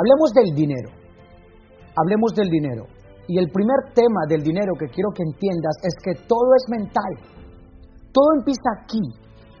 Hablemos 0.00 0.32
del 0.32 0.56
dinero. 0.56 0.88
Hablemos 1.92 2.32
del 2.32 2.48
dinero. 2.48 2.84
Y 3.28 3.36
el 3.36 3.52
primer 3.52 3.92
tema 3.92 4.24
del 4.28 4.40
dinero 4.40 4.72
que 4.80 4.88
quiero 4.88 5.12
que 5.12 5.22
entiendas 5.28 5.76
es 5.84 5.92
que 6.00 6.24
todo 6.24 6.48
es 6.56 6.64
mental. 6.72 7.12
Todo 8.08 8.28
empieza 8.40 8.68
aquí, 8.80 9.04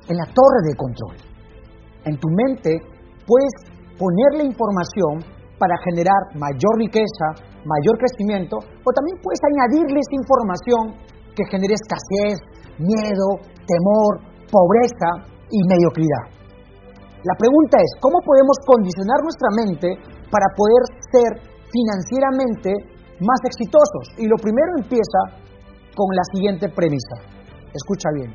en 0.08 0.16
la 0.16 0.24
torre 0.32 0.60
de 0.64 0.74
control. 0.80 1.16
En 2.08 2.16
tu 2.16 2.28
mente 2.32 2.72
puedes 3.28 3.54
ponerle 4.00 4.48
información 4.48 5.20
para 5.60 5.76
generar 5.84 6.32
mayor 6.32 6.72
riqueza, 6.80 7.36
mayor 7.68 8.00
crecimiento, 8.00 8.56
o 8.56 8.88
también 8.96 9.20
puedes 9.20 9.44
añadirle 9.44 10.00
esa 10.00 10.16
información 10.24 10.82
que 11.36 11.44
genere 11.52 11.76
escasez, 11.76 12.40
miedo, 12.80 13.44
temor, 13.68 14.24
pobreza 14.48 15.36
y 15.52 15.60
mediocridad. 15.68 16.32
La 17.28 17.36
pregunta 17.36 17.76
es, 17.76 17.90
¿cómo 18.00 18.16
podemos 18.24 18.56
condicionar 18.64 19.20
nuestra 19.20 19.50
mente 19.52 19.88
para 20.30 20.46
poder 20.56 20.82
ser 21.10 21.30
financieramente 21.70 22.70
más 23.20 23.40
exitosos? 23.44 24.16
Y 24.16 24.26
lo 24.26 24.36
primero 24.36 24.78
empieza 24.78 25.50
con 25.94 26.08
la 26.14 26.24
siguiente 26.32 26.68
premisa. 26.70 27.16
Escucha 27.74 28.08
bien. 28.14 28.32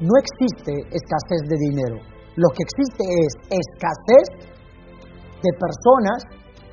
No 0.00 0.14
existe 0.18 0.72
escasez 0.90 1.42
de 1.48 1.56
dinero. 1.70 1.96
Lo 2.36 2.48
que 2.50 2.64
existe 2.66 3.04
es 3.04 3.32
escasez 3.46 4.26
de 5.40 5.50
personas 5.54 6.18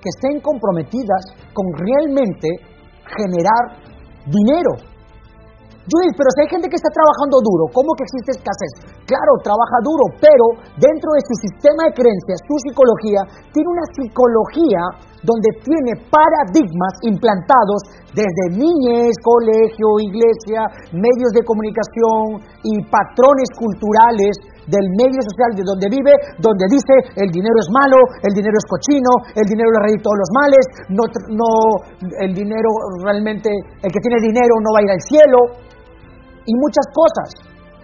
que 0.02 0.09
estén 0.09 0.41
comprometidas 0.41 1.22
con 1.53 1.66
realmente 1.77 2.50
generar 3.05 3.77
dinero. 4.25 4.91
Judith, 5.90 6.13
pero 6.13 6.30
si 6.38 6.45
hay 6.45 6.49
gente 6.53 6.70
que 6.70 6.77
está 6.77 6.94
trabajando 6.94 7.41
duro, 7.41 7.66
¿cómo 7.73 7.89
que 7.98 8.05
existe 8.05 8.38
escasez? 8.38 9.02
Claro, 9.09 9.41
trabaja 9.41 9.81
duro, 9.81 10.13
pero 10.22 10.45
dentro 10.77 11.09
de 11.17 11.22
su 11.26 11.34
sistema 11.41 11.89
de 11.89 11.98
creencias, 11.98 12.38
su 12.45 12.55
psicología, 12.62 13.26
tiene 13.49 13.66
una 13.66 13.86
psicología 13.98 14.81
donde 15.25 15.49
tiene 15.66 15.98
paradigmas 16.09 16.94
implantados 17.02 17.81
desde 18.14 18.61
niñez, 18.61 19.14
colegio, 19.25 20.02
iglesia, 20.06 20.69
medios 20.94 21.31
de 21.33 21.45
comunicación 21.45 22.45
y 22.61 22.86
patrones 22.89 23.50
culturales 23.58 24.38
del 24.69 24.86
medio 24.97 25.17
social 25.25 25.58
de 25.58 25.66
donde 25.66 25.89
vive, 25.89 26.13
donde 26.38 26.66
dice 26.69 26.94
el 27.17 27.30
dinero 27.34 27.58
es 27.58 27.69
malo, 27.73 27.97
el 28.22 28.34
dinero 28.34 28.53
es 28.53 28.66
cochino, 28.69 29.11
el 29.34 29.45
dinero 29.50 29.69
le 29.73 29.80
raíz 29.89 30.00
todos 30.06 30.17
los 30.22 30.31
males, 30.38 30.63
no, 30.94 31.03
no, 31.34 31.50
el 32.22 32.34
dinero 32.34 32.69
realmente, 33.02 33.50
el 33.50 33.89
que 33.89 34.02
tiene 34.02 34.22
dinero 34.22 34.53
no 34.61 34.69
va 34.73 34.80
a 34.80 34.86
ir 34.86 34.91
al 34.94 35.03
cielo 35.09 35.39
y 36.45 36.53
muchas 36.56 36.88
cosas. 36.94 37.30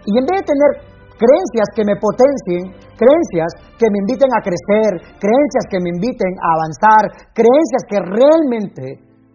Y 0.05 0.17
en 0.17 0.25
vez 0.25 0.41
de 0.41 0.51
tener 0.53 0.71
creencias 1.17 1.67
que 1.73 1.83
me 1.83 1.97
potencien, 1.97 2.71
creencias 2.95 3.51
que 3.77 3.89
me 3.89 3.99
inviten 4.05 4.31
a 4.31 4.41
crecer, 4.41 4.91
creencias 5.19 5.65
que 5.69 5.81
me 5.81 5.89
inviten 5.89 6.33
a 6.41 6.49
avanzar, 6.55 7.03
creencias 7.33 7.83
que 7.89 7.99
realmente 8.01 8.85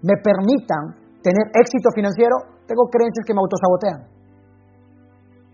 me 0.02 0.16
permitan 0.22 1.02
tener 1.22 1.50
éxito 1.54 1.90
financiero, 1.94 2.64
tengo 2.66 2.90
creencias 2.90 3.26
que 3.26 3.34
me 3.34 3.42
autosabotean. 3.42 4.00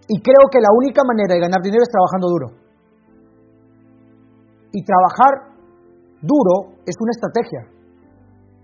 Y 0.09 0.21
creo 0.25 0.49
que 0.49 0.61
la 0.61 0.73
única 0.73 1.05
manera 1.05 1.37
de 1.37 1.41
ganar 1.41 1.61
dinero 1.61 1.85
es 1.85 1.93
trabajando 1.93 2.29
duro. 2.33 2.49
Y 4.73 4.85
trabajar 4.85 5.53
duro 6.23 6.81
es 6.85 6.97
una 6.97 7.13
estrategia. 7.13 7.61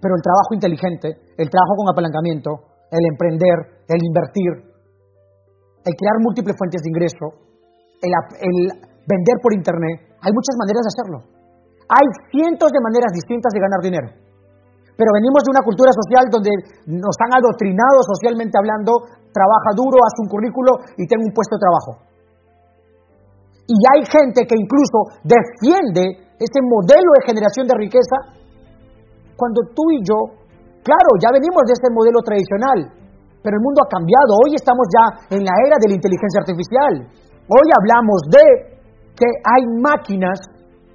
Pero 0.01 0.17
el 0.17 0.23
trabajo 0.25 0.53
inteligente, 0.53 1.09
el 1.37 1.49
trabajo 1.49 1.77
con 1.77 1.89
apalancamiento, 1.93 2.51
el 2.91 3.05
emprender, 3.13 3.85
el 3.89 4.01
invertir, 4.01 4.74
el 5.85 5.93
crear 5.93 6.17
múltiples 6.21 6.57
fuentes 6.57 6.81
de 6.81 6.89
ingreso, 6.89 7.27
el, 8.01 8.69
vender 9.05 9.37
por 9.41 9.53
Internet, 9.53 10.17
hay 10.21 10.33
muchas 10.33 10.57
maneras 10.57 10.83
de 10.85 10.91
hacerlo. 10.93 11.19
Hay 11.93 12.07
cientos 12.33 12.73
de 12.73 12.81
maneras 12.81 13.13
distintas 13.13 13.53
de 13.53 13.61
ganar 13.61 13.81
dinero. 13.85 14.09
Pero 14.97 15.11
venimos 15.13 15.45
de 15.45 15.53
una 15.53 15.65
cultura 15.67 15.93
social 15.93 16.25
donde 16.33 16.53
nos 16.89 17.17
han 17.21 17.37
adoctrinado 17.37 18.01
socialmente 18.09 18.57
hablando, 18.57 19.05
trabaja 19.35 19.77
duro, 19.77 20.01
haz 20.01 20.17
un 20.25 20.29
currículo 20.31 20.81
y 20.97 21.05
tenga 21.05 21.29
un 21.29 21.35
puesto 21.37 21.57
de 21.59 21.65
trabajo. 21.67 21.93
Y 23.69 23.77
hay 23.93 24.01
gente 24.09 24.47
que 24.49 24.57
incluso 24.57 25.21
defiende 25.25 26.37
ese 26.41 26.61
modelo 26.65 27.11
de 27.21 27.27
generación 27.27 27.67
de 27.69 27.77
riqueza 27.77 28.17
cuando 29.37 29.61
tú 29.75 29.83
y 29.93 30.01
yo, 30.07 30.41
claro, 30.81 31.11
ya 31.21 31.29
venimos 31.33 31.65
de 31.67 31.75
ese 31.75 31.91
modelo 31.91 32.23
tradicional, 32.23 33.04
pero 33.45 33.61
el 33.61 33.63
mundo 33.63 33.85
ha 33.85 33.93
cambiado. 33.93 34.41
Hoy 34.41 34.57
estamos 34.57 34.89
ya 34.89 35.05
en 35.37 35.45
la 35.45 35.53
era 35.69 35.77
de 35.77 35.93
la 35.93 35.99
inteligencia 36.01 36.41
artificial. 36.41 36.93
Hoy 37.45 37.67
hablamos 37.77 38.25
de 38.33 38.45
que 39.13 39.29
hay 39.29 39.63
máquinas 39.85 40.41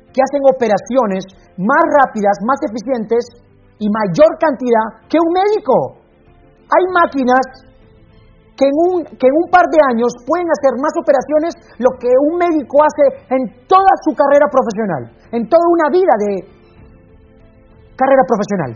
que 0.09 0.17
hacen 0.17 0.41
operaciones 0.49 1.29
más 1.61 1.85
rápidas, 2.01 2.41
más 2.41 2.57
eficientes 2.65 3.21
y 3.77 3.85
mayor 3.85 4.33
cantidad 4.41 5.05
que 5.05 5.21
un 5.21 5.29
médico. 5.29 6.01
Hay 6.73 6.85
máquinas 6.89 7.45
que 8.57 8.65
en, 8.65 8.75
un, 8.75 8.93
que 9.05 9.29
en 9.29 9.35
un 9.45 9.47
par 9.53 9.69
de 9.69 9.79
años 9.93 10.09
pueden 10.25 10.49
hacer 10.49 10.73
más 10.81 10.91
operaciones 10.97 11.53
lo 11.77 11.93
que 12.01 12.09
un 12.09 12.41
médico 12.41 12.81
hace 12.81 13.29
en 13.29 13.45
toda 13.69 13.93
su 14.01 14.11
carrera 14.17 14.49
profesional, 14.49 15.01
en 15.37 15.45
toda 15.45 15.63
una 15.69 15.87
vida 15.93 16.13
de 16.17 16.31
carrera 17.93 18.25
profesional. 18.25 18.71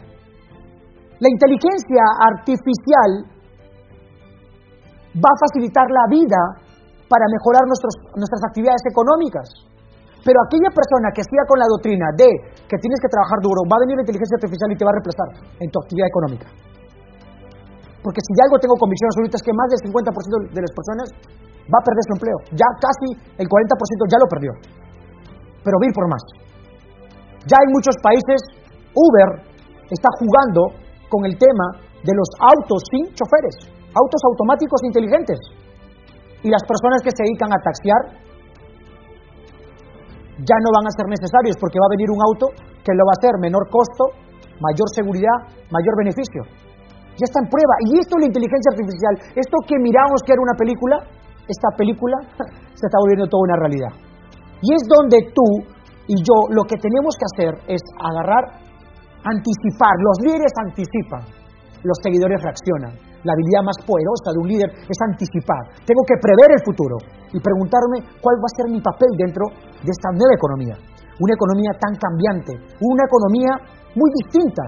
La 1.20 1.28
inteligencia 1.28 2.06
artificial 2.22 3.33
va 5.18 5.30
a 5.30 5.42
facilitar 5.46 5.86
la 5.90 6.06
vida 6.10 6.42
para 7.06 7.26
mejorar 7.30 7.64
nuestras 7.70 8.42
actividades 8.50 8.82
económicas. 8.90 9.46
Pero 10.24 10.40
aquella 10.48 10.72
persona 10.72 11.12
que 11.12 11.22
siga 11.22 11.44
con 11.46 11.60
la 11.60 11.68
doctrina 11.68 12.08
de 12.16 12.30
que 12.66 12.78
tienes 12.80 12.98
que 13.04 13.12
trabajar 13.12 13.38
duro, 13.44 13.68
va 13.68 13.76
a 13.76 13.84
venir 13.84 14.00
la 14.00 14.08
inteligencia 14.08 14.40
artificial 14.40 14.72
y 14.72 14.78
te 14.80 14.86
va 14.88 14.92
a 14.92 14.96
reemplazar 14.98 15.30
en 15.60 15.68
tu 15.68 15.78
actividad 15.84 16.08
económica. 16.08 16.48
Porque 18.02 18.24
si 18.24 18.32
de 18.34 18.42
algo 18.48 18.56
tengo 18.58 18.76
convicción 18.80 19.12
absoluta 19.12 19.36
es 19.36 19.44
que 19.44 19.54
más 19.54 19.68
del 19.70 19.82
50% 19.84 20.56
de 20.56 20.62
las 20.64 20.74
personas 20.74 21.08
va 21.68 21.78
a 21.80 21.84
perder 21.84 22.04
su 22.08 22.14
empleo. 22.18 22.38
Ya 22.56 22.68
casi 22.80 23.08
el 23.40 23.48
40% 23.48 24.12
ya 24.12 24.20
lo 24.20 24.28
perdió. 24.32 24.52
Pero 25.64 25.76
vir 25.80 25.92
por 25.92 26.08
más. 26.08 26.24
Ya 27.48 27.60
hay 27.60 27.68
muchos 27.72 27.96
países, 28.00 28.40
Uber 28.96 29.44
está 29.92 30.08
jugando 30.20 30.72
con 31.12 31.28
el 31.28 31.36
tema 31.36 31.84
de 32.00 32.14
los 32.16 32.28
autos 32.40 32.80
sin 32.92 33.12
choferes 33.12 33.83
autos 33.94 34.22
automáticos 34.26 34.82
inteligentes. 34.84 35.40
Y 36.44 36.50
las 36.50 36.64
personas 36.68 37.00
que 37.02 37.12
se 37.16 37.24
dedican 37.24 37.54
a 37.54 37.60
taxiar 37.62 38.02
ya 40.42 40.58
no 40.60 40.70
van 40.74 40.86
a 40.90 40.92
ser 40.98 41.08
necesarios 41.08 41.56
porque 41.62 41.78
va 41.78 41.88
a 41.88 41.96
venir 41.96 42.10
un 42.10 42.22
auto 42.26 42.50
que 42.84 42.92
lo 42.92 43.06
va 43.06 43.14
a 43.14 43.20
hacer 43.22 43.38
menor 43.40 43.70
costo, 43.70 44.12
mayor 44.60 44.90
seguridad, 44.92 45.38
mayor 45.70 45.94
beneficio. 46.02 46.42
Ya 47.16 47.26
está 47.30 47.40
en 47.40 47.48
prueba. 47.48 47.76
Y 47.86 48.02
esto 48.02 48.18
es 48.18 48.22
la 48.26 48.30
inteligencia 48.34 48.70
artificial. 48.74 49.14
Esto 49.38 49.56
que 49.70 49.78
miramos 49.78 50.20
que 50.26 50.34
era 50.34 50.42
una 50.42 50.58
película, 50.58 50.96
esta 51.46 51.70
película 51.78 52.18
se 52.80 52.84
está 52.90 52.98
volviendo 52.98 53.30
toda 53.30 53.46
una 53.46 53.58
realidad. 53.62 53.94
Y 54.60 54.74
es 54.74 54.84
donde 54.90 55.30
tú 55.32 55.48
y 56.08 56.16
yo 56.20 56.36
lo 56.50 56.64
que 56.66 56.76
tenemos 56.82 57.14
que 57.16 57.26
hacer 57.30 57.54
es 57.70 57.82
agarrar, 58.02 58.60
anticipar. 59.24 59.96
Los 60.02 60.18
líderes 60.26 60.54
anticipan, 60.66 61.24
los 61.84 61.98
seguidores 62.02 62.42
reaccionan. 62.42 63.13
La 63.24 63.34
habilidad 63.34 63.64
más 63.64 63.80
poderosa 63.88 64.36
de 64.36 64.40
un 64.40 64.48
líder 64.48 64.70
es 64.84 65.00
anticipar. 65.08 65.64
Tengo 65.88 66.04
que 66.04 66.20
prever 66.20 66.60
el 66.60 66.62
futuro 66.64 67.00
y 67.32 67.40
preguntarme 67.40 68.04
cuál 68.20 68.36
va 68.38 68.48
a 68.48 68.58
ser 68.60 68.68
mi 68.68 68.80
papel 68.84 69.10
dentro 69.16 69.48
de 69.80 69.92
esta 69.92 70.12
nueva 70.12 70.36
economía. 70.36 70.76
Una 71.20 71.34
economía 71.34 71.72
tan 71.80 71.94
cambiante, 71.96 72.54
una 72.84 73.04
economía 73.08 73.54
muy 73.96 74.10
distinta 74.20 74.64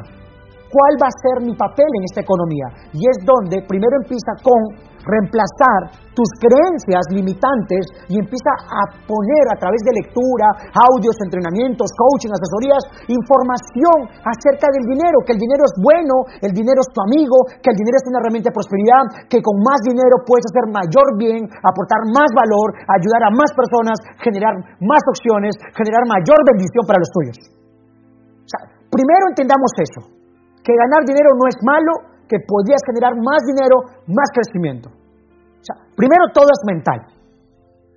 cuál 0.75 0.93
va 0.99 1.07
a 1.07 1.21
ser 1.23 1.39
mi 1.47 1.55
papel 1.55 1.87
en 1.87 2.03
esta 2.03 2.19
economía. 2.19 2.67
Y 2.91 3.07
es 3.07 3.23
donde 3.23 3.63
primero 3.63 3.95
empieza 4.03 4.35
con 4.43 4.59
reemplazar 5.05 6.03
tus 6.17 6.25
creencias 6.41 7.05
limitantes 7.13 7.85
y 8.09 8.17
empieza 8.17 8.51
a 8.65 8.81
poner 9.05 9.45
a 9.53 9.57
través 9.61 9.79
de 9.85 10.01
lectura, 10.01 10.73
audios, 10.73 11.15
entrenamientos, 11.21 11.93
coaching, 11.93 12.33
asesorías, 12.33 12.83
información 13.07 14.09
acerca 14.25 14.67
del 14.73 14.83
dinero, 14.89 15.21
que 15.23 15.37
el 15.37 15.39
dinero 15.39 15.63
es 15.63 15.75
bueno, 15.77 16.25
el 16.41 16.51
dinero 16.51 16.81
es 16.81 16.89
tu 16.89 16.99
amigo, 17.05 17.37
que 17.61 17.69
el 17.71 17.77
dinero 17.77 17.95
es 18.01 18.05
una 18.09 18.19
herramienta 18.19 18.49
de 18.49 18.57
prosperidad, 18.57 19.03
que 19.29 19.39
con 19.45 19.61
más 19.61 19.79
dinero 19.85 20.25
puedes 20.25 20.49
hacer 20.49 20.65
mayor 20.73 21.07
bien, 21.21 21.45
aportar 21.61 22.01
más 22.09 22.29
valor, 22.33 22.73
ayudar 22.89 23.29
a 23.29 23.31
más 23.31 23.53
personas, 23.53 24.01
generar 24.19 24.57
más 24.81 25.03
opciones, 25.05 25.53
generar 25.77 26.03
mayor 26.09 26.39
bendición 26.49 26.83
para 26.83 26.99
los 26.99 27.11
tuyos. 27.13 27.37
O 27.45 28.49
sea, 28.49 28.61
primero 28.89 29.29
entendamos 29.29 29.69
eso 29.77 30.24
que 30.65 30.73
ganar 30.73 31.05
dinero 31.05 31.29
no 31.37 31.45
es 31.45 31.57
malo, 31.61 31.93
que 32.25 32.41
podrías 32.41 32.81
generar 32.89 33.13
más 33.21 33.45
dinero, 33.45 34.01
más 34.09 34.29
crecimiento. 34.33 34.89
O 34.89 35.63
sea, 35.63 35.77
primero 35.93 36.25
todo 36.33 36.49
es 36.49 36.61
mental. 36.65 37.05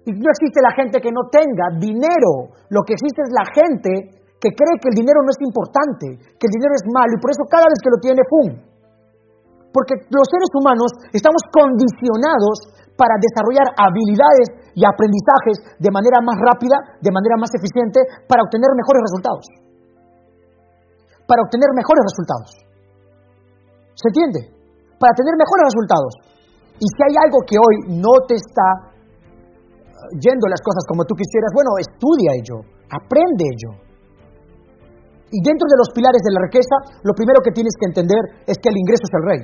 Y 0.05 0.13
no 0.13 0.29
existe 0.29 0.61
la 0.61 0.77
gente 0.77 1.01
que 1.01 1.13
no 1.13 1.33
tenga 1.33 1.73
dinero. 1.81 2.53
Lo 2.69 2.85
que 2.85 2.93
existe 2.93 3.25
es 3.25 3.33
la 3.33 3.49
gente 3.49 4.21
que 4.37 4.53
cree 4.53 4.77
que 4.81 4.93
el 4.93 4.97
dinero 5.01 5.25
no 5.25 5.33
es 5.33 5.41
importante, 5.41 6.07
que 6.37 6.47
el 6.47 6.55
dinero 6.55 6.73
es 6.77 6.85
malo 6.93 7.11
y 7.17 7.21
por 7.21 7.33
eso 7.33 7.43
cada 7.49 7.67
vez 7.67 7.81
que 7.81 7.91
lo 7.91 7.99
tiene, 7.99 8.23
¡pum! 8.29 8.49
Porque 9.73 9.99
los 10.09 10.27
seres 10.31 10.49
humanos 10.55 10.93
estamos 11.13 11.43
condicionados 11.51 12.73
para 12.97 13.19
desarrollar 13.21 13.69
habilidades 13.77 14.73
y 14.75 14.83
aprendizajes 14.87 15.77
de 15.77 15.91
manera 15.93 16.23
más 16.25 16.39
rápida, 16.41 16.99
de 17.03 17.13
manera 17.13 17.37
más 17.37 17.53
eficiente, 17.53 18.01
para 18.27 18.43
obtener 18.47 18.71
mejores 18.75 19.03
resultados. 19.07 19.68
Para 21.29 21.45
obtener 21.45 21.69
mejores 21.77 22.03
resultados. 22.09 22.51
¿Se 23.93 24.09
entiende? 24.09 24.41
Para 24.97 25.13
tener 25.13 25.37
mejores 25.37 25.69
resultados. 25.69 26.13
Y 26.81 26.87
si 26.89 27.01
hay 27.05 27.15
algo 27.21 27.45
que 27.45 27.61
hoy 27.61 28.01
no 28.01 28.25
te 28.25 28.41
está 28.41 28.97
eh, 28.97 30.25
yendo 30.25 30.49
las 30.49 30.65
cosas 30.65 30.89
como 30.89 31.05
tú 31.05 31.13
quisieras, 31.13 31.53
bueno, 31.53 31.77
estudia 31.77 32.33
ello, 32.41 32.65
aprende 32.89 33.45
ello. 33.45 33.71
Y 35.29 35.39
dentro 35.45 35.69
de 35.69 35.77
los 35.77 35.93
pilares 35.93 36.25
de 36.25 36.33
la 36.33 36.41
riqueza, 36.49 37.05
lo 37.05 37.13
primero 37.13 37.45
que 37.45 37.53
tienes 37.53 37.77
que 37.77 37.93
entender 37.93 38.49
es 38.49 38.57
que 38.57 38.73
el 38.73 38.81
ingreso 38.81 39.05
es 39.05 39.13
el 39.13 39.25
rey. 39.29 39.43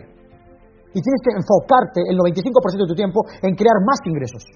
Y 0.96 0.98
tienes 1.04 1.20
que 1.20 1.36
enfocarte 1.36 2.00
el 2.08 2.16
95% 2.16 2.80
de 2.80 2.88
tu 2.88 2.96
tiempo 2.96 3.20
en 3.44 3.52
crear 3.52 3.76
más 3.84 4.00
ingresos, 4.08 4.48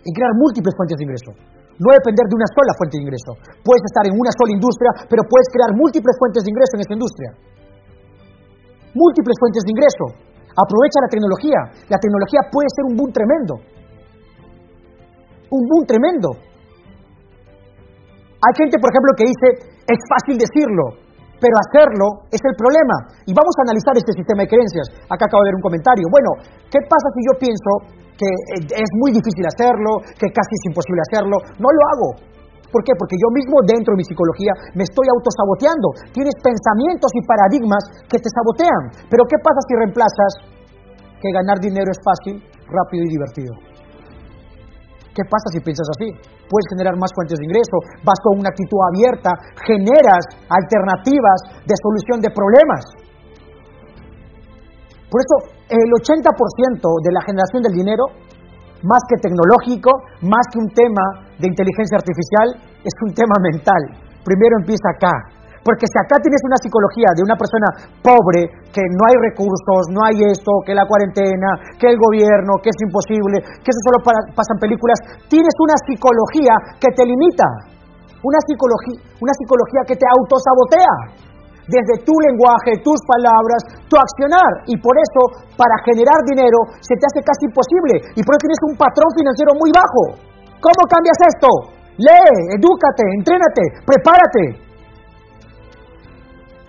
en 0.00 0.12
crear 0.16 0.32
múltiples 0.40 0.72
fuentes 0.72 0.96
de 0.96 1.04
ingreso. 1.04 1.30
No 1.80 1.88
depender 1.92 2.24
de 2.28 2.36
una 2.36 2.48
sola 2.52 2.72
fuente 2.76 2.98
de 2.98 3.04
ingreso. 3.08 3.32
Puedes 3.64 3.84
estar 3.88 4.04
en 4.04 4.14
una 4.16 4.32
sola 4.32 4.52
industria, 4.52 4.90
pero 5.08 5.24
puedes 5.24 5.48
crear 5.48 5.70
múltiples 5.72 6.14
fuentes 6.20 6.44
de 6.44 6.50
ingreso 6.52 6.72
en 6.76 6.82
esta 6.84 6.96
industria. 6.96 7.30
Múltiples 8.92 9.36
fuentes 9.40 9.62
de 9.64 9.72
ingreso. 9.72 10.04
Aprovecha 10.52 10.98
la 11.00 11.10
tecnología. 11.10 11.60
La 11.88 11.98
tecnología 11.98 12.40
puede 12.52 12.68
ser 12.76 12.84
un 12.92 12.94
boom 12.96 13.10
tremendo. 13.12 13.54
Un 15.48 15.62
boom 15.64 15.84
tremendo. 15.88 16.28
Hay 18.42 18.52
gente, 18.58 18.76
por 18.76 18.90
ejemplo, 18.92 19.10
que 19.16 19.26
dice, 19.32 19.48
es 19.86 20.00
fácil 20.08 20.36
decirlo, 20.36 21.01
pero 21.42 21.58
hacerlo 21.58 22.30
es 22.30 22.38
el 22.38 22.54
problema. 22.54 22.96
Y 23.26 23.34
vamos 23.34 23.50
a 23.58 23.66
analizar 23.66 23.98
este 23.98 24.14
sistema 24.14 24.46
de 24.46 24.48
creencias. 24.54 24.86
Acá 25.10 25.26
acabo 25.26 25.42
de 25.42 25.50
ver 25.50 25.58
un 25.58 25.66
comentario. 25.66 26.06
Bueno, 26.06 26.30
¿qué 26.70 26.78
pasa 26.86 27.10
si 27.18 27.20
yo 27.26 27.34
pienso 27.34 27.70
que 28.14 28.30
es 28.78 28.90
muy 29.02 29.10
difícil 29.10 29.42
hacerlo, 29.42 30.06
que 30.14 30.30
casi 30.30 30.52
es 30.54 30.64
imposible 30.70 31.02
hacerlo? 31.10 31.36
No 31.58 31.66
lo 31.66 31.82
hago. 31.90 32.08
¿Por 32.70 32.80
qué? 32.86 32.94
Porque 32.94 33.18
yo 33.18 33.28
mismo 33.34 33.58
dentro 33.66 33.92
de 33.92 34.00
mi 34.00 34.06
psicología 34.06 34.54
me 34.78 34.86
estoy 34.86 35.04
autosaboteando. 35.10 36.14
Tienes 36.14 36.32
pensamientos 36.38 37.10
y 37.12 37.20
paradigmas 37.26 37.82
que 38.06 38.22
te 38.22 38.30
sabotean. 38.30 39.10
Pero 39.10 39.26
¿qué 39.26 39.36
pasa 39.42 39.60
si 39.66 39.74
reemplazas 39.76 40.32
que 41.18 41.28
ganar 41.34 41.58
dinero 41.58 41.90
es 41.90 42.00
fácil, 42.00 42.38
rápido 42.70 43.02
y 43.02 43.10
divertido? 43.10 43.71
¿Qué 45.12 45.22
pasa 45.28 45.52
si 45.52 45.60
piensas 45.60 45.84
así? 45.96 46.08
Puedes 46.48 46.66
generar 46.72 46.96
más 46.96 47.12
fuentes 47.12 47.36
de 47.36 47.44
ingreso, 47.44 47.76
vas 48.00 48.16
con 48.24 48.40
una 48.40 48.48
actitud 48.48 48.80
abierta, 48.80 49.30
generas 49.60 50.24
alternativas 50.48 51.38
de 51.68 51.74
solución 51.76 52.18
de 52.24 52.32
problemas. 52.32 52.82
Por 55.12 55.20
eso 55.20 55.36
el 55.68 55.88
80% 56.00 56.24
de 57.04 57.10
la 57.12 57.20
generación 57.20 57.60
del 57.60 57.76
dinero 57.76 58.04
más 58.82 59.02
que 59.06 59.20
tecnológico, 59.20 59.90
más 60.26 60.42
que 60.50 60.58
un 60.58 60.70
tema 60.74 61.28
de 61.38 61.46
inteligencia 61.46 62.00
artificial, 62.00 62.80
es 62.82 62.94
un 63.06 63.14
tema 63.14 63.36
mental. 63.38 63.82
Primero 64.24 64.58
empieza 64.58 64.88
acá. 64.90 65.14
Porque 65.62 65.86
si 65.86 65.96
acá 65.98 66.18
tienes 66.18 66.42
una 66.42 66.58
psicología 66.58 67.14
de 67.14 67.22
una 67.22 67.38
persona 67.38 67.68
pobre, 68.02 68.50
que 68.74 68.82
no 68.82 69.02
hay 69.06 69.16
recursos, 69.30 69.80
no 69.94 70.02
hay 70.02 70.26
esto, 70.26 70.50
que 70.66 70.74
la 70.74 70.86
cuarentena, 70.90 71.78
que 71.78 71.86
el 71.86 71.98
gobierno, 72.02 72.58
que 72.58 72.74
es 72.74 72.78
imposible, 72.82 73.38
que 73.62 73.70
eso 73.70 73.80
solo 73.86 74.02
pasan 74.34 74.58
películas, 74.58 74.98
tienes 75.30 75.54
una 75.62 75.78
psicología 75.86 76.54
que 76.82 76.90
te 76.90 77.06
limita, 77.06 77.46
una 78.26 78.40
psicología, 78.42 78.98
una 79.22 79.34
psicología 79.38 79.82
que 79.86 79.94
te 79.94 80.06
autosabotea 80.06 81.22
desde 81.70 82.02
tu 82.02 82.14
lenguaje, 82.26 82.82
tus 82.82 82.98
palabras, 83.06 83.86
tu 83.86 83.94
accionar. 83.94 84.66
Y 84.66 84.74
por 84.82 84.98
eso, 84.98 85.46
para 85.54 85.74
generar 85.86 86.18
dinero, 86.26 86.58
se 86.82 86.94
te 86.98 87.06
hace 87.06 87.22
casi 87.22 87.46
imposible. 87.46 88.02
Y 88.18 88.22
por 88.26 88.34
eso 88.34 88.42
tienes 88.46 88.62
un 88.66 88.74
patrón 88.74 89.10
financiero 89.14 89.54
muy 89.54 89.70
bajo. 89.70 90.18
¿Cómo 90.58 90.82
cambias 90.90 91.18
esto? 91.22 91.50
Lee, 91.98 92.58
edúcate, 92.58 93.04
entrénate, 93.18 93.62
prepárate. 93.86 94.61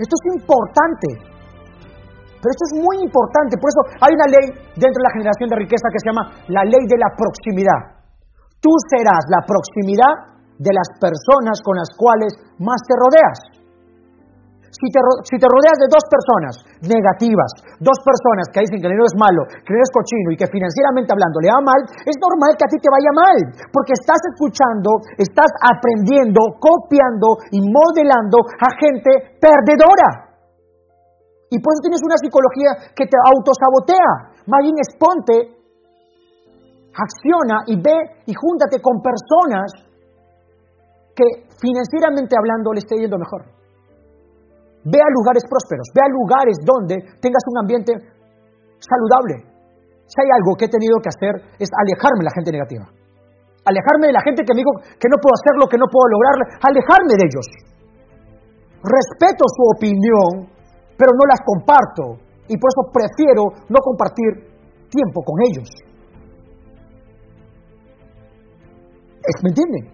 Esto 0.03 0.15
es 0.19 0.25
importante. 0.35 1.07
Pero 2.43 2.51
esto 2.51 2.65
es 2.67 2.75
muy 2.83 2.97
importante. 2.99 3.55
Por 3.55 3.71
eso 3.71 3.81
hay 4.03 4.11
una 4.11 4.27
ley 4.27 4.45
dentro 4.75 4.99
de 4.99 5.07
la 5.07 5.15
generación 5.15 5.47
de 5.47 5.63
riqueza 5.63 5.87
que 5.87 5.99
se 6.03 6.07
llama 6.11 6.23
la 6.51 6.67
ley 6.67 6.83
de 6.91 6.99
la 6.99 7.07
proximidad. 7.15 8.03
Tú 8.59 8.71
serás 8.91 9.23
la 9.31 9.47
proximidad 9.47 10.35
de 10.59 10.71
las 10.75 10.91
personas 10.99 11.63
con 11.63 11.79
las 11.79 11.87
cuales 11.95 12.35
más 12.59 12.83
te 12.83 12.99
rodeas. 12.99 13.52
Si 14.73 14.89
te, 14.89 15.45
rodeas 15.45 15.77
de 15.77 15.85
dos 15.85 16.01
personas 16.09 16.53
negativas, 16.81 17.77
dos 17.77 17.93
personas 18.01 18.49
que 18.49 18.65
dicen 18.65 18.81
que 18.81 18.89
el 18.89 18.97
dinero 18.97 19.05
es 19.05 19.13
malo, 19.13 19.45
que 19.45 19.69
el 19.69 19.77
dinero 19.77 19.85
es 19.85 19.93
cochino 19.93 20.29
y 20.33 20.37
que 20.37 20.49
financieramente 20.49 21.13
hablando 21.13 21.37
le 21.37 21.53
va 21.53 21.61
mal, 21.61 21.81
es 22.09 22.17
normal 22.17 22.57
que 22.57 22.65
a 22.65 22.71
ti 22.73 22.81
te 22.81 22.89
vaya 22.89 23.13
mal, 23.13 23.37
porque 23.69 23.93
estás 23.93 24.17
escuchando, 24.33 24.97
estás 25.13 25.53
aprendiendo, 25.61 26.57
copiando 26.57 27.37
y 27.53 27.61
modelando 27.61 28.41
a 28.49 28.69
gente 28.81 29.37
perdedora. 29.37 30.33
Y 31.53 31.61
por 31.61 31.69
eso 31.77 31.85
tienes 31.85 32.01
una 32.01 32.17
psicología 32.17 32.97
que 32.97 33.05
te 33.05 33.13
autosabotea. 33.13 34.41
Más 34.49 34.61
bien 34.65 34.73
exponte, 34.81 35.53
acciona 36.97 37.61
y 37.69 37.77
ve 37.77 38.25
y 38.25 38.33
júntate 38.33 38.81
con 38.81 39.05
personas 39.05 39.69
que 41.13 41.45
financieramente 41.61 42.33
hablando 42.33 42.73
le 42.73 42.81
esté 42.81 42.97
yendo 42.97 43.21
mejor. 43.21 43.52
Ve 44.83 44.99
a 44.99 45.09
lugares 45.15 45.43
prósperos, 45.47 45.87
ve 45.95 46.01
a 46.03 46.11
lugares 46.11 46.59
donde 46.59 46.99
tengas 47.23 47.43
un 47.47 47.57
ambiente 47.63 47.91
saludable. 48.83 49.47
Si 50.07 50.15
hay 50.19 50.29
algo 50.35 50.59
que 50.59 50.67
he 50.67 50.71
tenido 50.71 50.99
que 50.99 51.07
hacer 51.07 51.33
es 51.55 51.71
alejarme 51.71 52.19
de 52.19 52.27
la 52.27 52.35
gente 52.35 52.51
negativa. 52.51 52.85
Alejarme 53.63 54.11
de 54.11 54.15
la 54.19 54.23
gente 54.27 54.43
que 54.43 54.51
me 54.51 54.59
dijo 54.59 54.75
que 54.99 55.07
no 55.07 55.15
puedo 55.23 55.35
hacerlo, 55.39 55.71
que 55.71 55.79
no 55.79 55.87
puedo 55.87 56.07
lograrlo. 56.11 56.43
Alejarme 56.67 57.15
de 57.15 57.23
ellos. 57.31 57.47
Respeto 58.83 59.47
su 59.47 59.63
opinión, 59.71 60.51
pero 60.99 61.15
no 61.15 61.23
las 61.31 61.39
comparto. 61.47 62.19
Y 62.51 62.59
por 62.59 62.67
eso 62.67 62.91
prefiero 62.91 63.55
no 63.71 63.79
compartir 63.79 64.51
tiempo 64.91 65.23
con 65.23 65.39
ellos. 65.47 65.71
¿Me 69.41 69.49
entienden? 69.49 69.87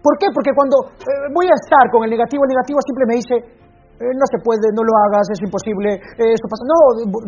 ¿Por 0.00 0.16
qué? 0.16 0.32
Porque 0.32 0.52
cuando 0.56 0.88
eh, 0.88 1.28
voy 1.32 1.44
a 1.44 1.56
estar 1.56 1.84
con 1.92 2.04
el 2.04 2.10
negativo, 2.10 2.44
el 2.44 2.52
negativo 2.56 2.80
siempre 2.80 3.04
me 3.04 3.14
dice, 3.20 3.34
eh, 3.94 4.10
no 4.10 4.26
se 4.26 4.42
puede, 4.42 4.74
no 4.74 4.82
lo 4.82 4.94
hagas, 5.06 5.30
es 5.30 5.38
imposible, 5.38 5.94
eh, 5.94 6.34
eso 6.34 6.46
pasa. 6.50 6.66
No, 6.66 6.78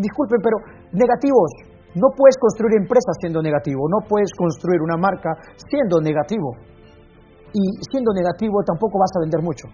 disculpen, 0.02 0.42
pero 0.42 0.58
negativos. 0.92 1.50
No 1.94 2.10
puedes 2.12 2.36
construir 2.36 2.76
empresas 2.76 3.14
siendo 3.22 3.40
negativo, 3.40 3.88
no 3.88 4.04
puedes 4.04 4.28
construir 4.36 4.82
una 4.82 4.98
marca 4.98 5.30
siendo 5.70 6.00
negativo. 6.02 6.52
Y 7.54 7.62
siendo 7.88 8.12
negativo 8.12 8.60
tampoco 8.66 8.98
vas 8.98 9.14
a 9.16 9.22
vender 9.22 9.40
mucho. 9.40 9.64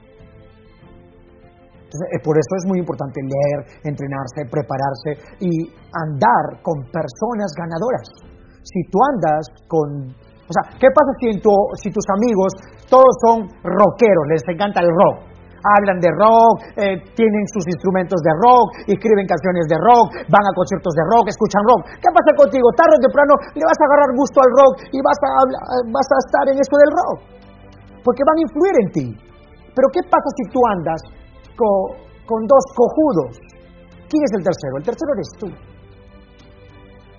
Eh, 1.93 2.21
por 2.23 2.37
eso 2.37 2.53
es 2.57 2.65
muy 2.69 2.79
importante 2.79 3.21
leer, 3.21 3.59
entrenarse, 3.85 4.47
prepararse 4.49 5.37
y 5.41 5.67
andar 5.93 6.63
con 6.63 6.85
personas 6.93 7.51
ganadoras. 7.57 8.07
Si 8.63 8.81
tú 8.89 8.99
andas 9.03 9.49
con... 9.67 10.13
O 10.13 10.53
sea, 10.53 10.79
¿qué 10.79 10.89
pasa 10.93 11.11
si, 11.19 11.33
si 11.83 11.89
tus 11.91 12.05
amigos 12.17 12.53
todos 12.89 13.13
son 13.25 13.49
rockeros, 13.65 14.25
les 14.29 14.43
encanta 14.47 14.81
el 14.81 14.89
rock? 14.89 15.32
Hablan 15.63 15.99
de 16.03 16.11
rock, 16.11 16.55
eh, 16.77 16.99
tienen 17.15 17.45
sus 17.55 17.65
instrumentos 17.67 18.19
de 18.23 18.33
rock, 18.43 18.91
escriben 18.91 19.27
canciones 19.27 19.67
de 19.71 19.79
rock, 19.79 20.27
van 20.27 20.45
a 20.45 20.53
conciertos 20.55 20.93
de 20.95 21.05
rock, 21.07 21.31
escuchan 21.31 21.63
rock. 21.63 21.81
¿Qué 22.03 22.11
pasa 22.11 22.31
contigo? 22.35 22.67
Tarde 22.75 22.99
o 22.99 23.03
temprano 23.03 23.33
le 23.55 23.65
vas 23.65 23.79
a 23.79 23.85
agarrar 23.87 24.11
gusto 24.19 24.39
al 24.43 24.51
rock 24.53 24.73
y 24.91 24.99
vas 25.01 25.19
a, 25.23 25.31
vas 25.91 26.09
a 26.11 26.19
estar 26.27 26.45
en 26.51 26.57
eso 26.59 26.75
del 26.79 26.93
rock. 26.93 27.19
Porque 28.03 28.23
van 28.27 28.37
a 28.39 28.43
influir 28.43 28.75
en 28.83 28.89
ti. 28.91 29.07
Pero 29.73 29.87
¿qué 29.95 30.03
pasa 30.11 30.29
si 30.37 30.45
tú 30.51 30.61
andas 30.75 31.01
con 31.55 32.41
dos 32.47 32.65
cojudos? 32.75 33.39
¿Quién 34.11 34.23
es 34.27 34.33
el 34.37 34.43
tercero? 34.45 34.75
El 34.77 34.85
tercero 34.85 35.11
eres 35.15 35.31
tú. 35.39 35.49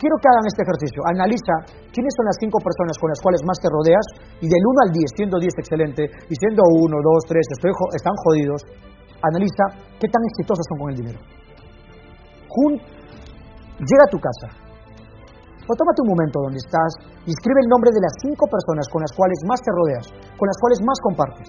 Quiero 0.04 0.20
que 0.20 0.28
hagan 0.28 0.44
este 0.52 0.68
ejercicio. 0.68 1.00
Analiza 1.16 1.56
quiénes 1.96 2.12
son 2.12 2.28
las 2.28 2.36
cinco 2.36 2.60
personas 2.60 3.00
con 3.00 3.08
las 3.08 3.24
cuales 3.24 3.40
más 3.48 3.56
te 3.64 3.72
rodeas 3.72 4.04
y 4.44 4.52
del 4.52 4.60
1 4.60 4.84
al 4.84 4.92
10, 4.92 5.16
siendo 5.16 5.40
10 5.40 5.48
excelente 5.64 6.04
y 6.28 6.36
siendo 6.36 6.60
1, 6.60 6.92
2, 6.92 7.32
3, 7.32 7.40
estoy, 7.40 7.72
están 7.96 8.12
jodidos. 8.28 8.68
Analiza 9.24 9.64
qué 10.04 10.12
tan 10.12 10.20
exitosos 10.28 10.68
son 10.68 10.76
con 10.84 10.92
el 10.92 10.98
dinero. 11.00 11.20
Jun, 12.52 12.76
llega 13.80 14.04
a 14.04 14.12
tu 14.12 14.20
casa 14.20 14.52
o 15.64 15.72
tómate 15.72 16.04
un 16.04 16.12
momento 16.12 16.44
donde 16.52 16.60
estás 16.60 16.92
y 17.24 17.32
escribe 17.32 17.64
el 17.64 17.72
nombre 17.72 17.96
de 17.96 18.04
las 18.04 18.12
cinco 18.20 18.44
personas 18.52 18.84
con 18.92 19.08
las 19.08 19.14
cuales 19.16 19.40
más 19.48 19.64
te 19.64 19.72
rodeas, 19.72 20.06
con 20.36 20.52
las 20.52 20.60
cuales 20.60 20.80
más 20.84 21.00
compartes. 21.00 21.48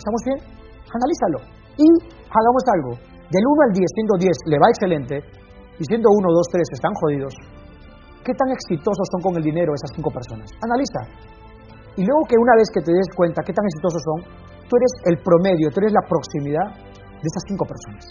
¿Estamos 0.00 0.20
bien? 0.24 0.40
Analízalo. 0.88 1.44
Y 1.76 1.88
hagamos 2.32 2.64
algo. 2.72 2.92
Del 3.28 3.44
1 3.44 3.68
al 3.68 3.72
10, 3.76 3.84
siendo 3.84 4.16
10, 4.16 4.48
le 4.48 4.56
va 4.56 4.72
excelente 4.72 5.44
y 5.78 5.84
siendo 5.84 6.08
uno, 6.08 6.32
dos, 6.32 6.48
tres 6.50 6.68
están 6.72 6.92
jodidos, 7.00 7.34
¿qué 8.24 8.32
tan 8.32 8.48
exitosos 8.50 9.06
son 9.12 9.20
con 9.20 9.36
el 9.36 9.44
dinero 9.44 9.74
esas 9.76 9.92
cinco 9.94 10.10
personas? 10.10 10.48
Analiza. 10.64 11.02
Y 11.96 12.04
luego 12.04 12.22
que 12.28 12.36
una 12.36 12.56
vez 12.56 12.68
que 12.72 12.80
te 12.80 12.92
des 12.92 13.08
cuenta 13.16 13.44
qué 13.44 13.52
tan 13.52 13.64
exitosos 13.64 14.02
son, 14.04 14.18
tú 14.68 14.72
eres 14.76 14.92
el 15.08 15.16
promedio, 15.20 15.68
tú 15.72 15.80
eres 15.80 15.92
la 15.92 16.04
proximidad 16.08 16.68
de 17.20 17.26
esas 17.28 17.44
cinco 17.48 17.64
personas. 17.64 18.04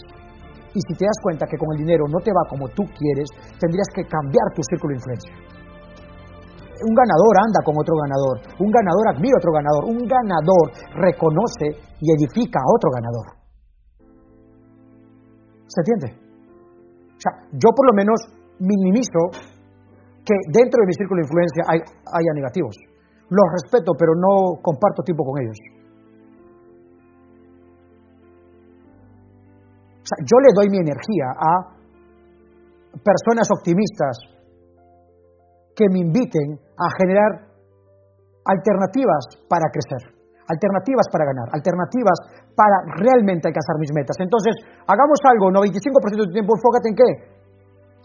Y 0.74 0.80
si 0.82 0.92
te 0.98 1.06
das 1.06 1.18
cuenta 1.22 1.46
que 1.46 1.56
con 1.56 1.72
el 1.72 1.78
dinero 1.78 2.04
no 2.10 2.18
te 2.20 2.30
va 2.30 2.42
como 2.50 2.68
tú 2.74 2.84
quieres, 2.98 3.30
tendrías 3.58 3.88
que 3.94 4.04
cambiar 4.04 4.46
tu 4.54 4.62
círculo 4.66 4.92
de 4.92 4.98
influencia. 5.00 5.32
Un 6.76 6.92
ganador 6.92 7.34
anda 7.40 7.60
con 7.64 7.74
otro 7.78 7.94
ganador, 7.96 8.36
un 8.60 8.70
ganador 8.70 9.04
admira 9.16 9.32
a 9.32 9.40
otro 9.40 9.52
ganador, 9.56 9.82
un 9.88 10.02
ganador 10.04 10.66
reconoce 10.92 11.72
y 12.02 12.06
edifica 12.12 12.60
a 12.60 12.68
otro 12.68 12.90
ganador. 12.92 13.26
¿Se 15.66 15.80
entiende? 15.80 16.25
Yo 17.52 17.70
por 17.74 17.86
lo 17.86 17.94
menos 17.94 18.18
minimizo 18.58 19.30
que 20.24 20.34
dentro 20.50 20.80
de 20.82 20.86
mi 20.86 20.94
círculo 20.94 21.22
de 21.22 21.26
influencia 21.26 21.62
hay, 21.70 21.80
haya 21.80 22.32
negativos. 22.34 22.74
Los 23.30 23.46
respeto, 23.62 23.92
pero 23.98 24.14
no 24.14 24.60
comparto 24.62 25.02
tiempo 25.02 25.24
con 25.24 25.42
ellos. 25.42 25.58
O 30.02 30.06
sea, 30.06 30.18
yo 30.22 30.36
le 30.38 30.50
doy 30.54 30.68
mi 30.70 30.78
energía 30.78 31.34
a 31.34 31.76
personas 33.02 33.48
optimistas 33.50 34.18
que 35.74 35.86
me 35.90 36.00
inviten 36.00 36.58
a 36.78 36.86
generar 36.98 37.46
alternativas 38.44 39.26
para 39.48 39.66
crecer, 39.70 40.15
alternativas 40.46 41.06
para 41.10 41.26
ganar, 41.26 41.46
alternativas 41.52 42.18
para 42.54 42.76
realmente 43.02 43.50
alcanzar 43.50 43.76
mis 43.82 43.92
metas. 43.92 44.16
Entonces, 44.22 44.54
hagamos 44.86 45.18
algo, 45.26 45.50
95% 45.50 46.22
de 46.22 46.30
tu 46.30 46.34
tiempo 46.34 46.54
enfócate 46.56 46.88
en 46.90 46.96
qué? 46.96 47.10